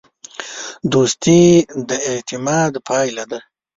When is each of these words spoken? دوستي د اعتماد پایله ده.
دوستي 0.91 1.41
د 1.87 1.89
اعتماد 2.09 2.73
پایله 2.87 3.23
ده. 3.31 3.39